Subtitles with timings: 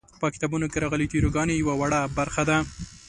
[0.21, 2.57] په کتابونو کې راغلې تیوري ګانې یوه وړه برخه ده.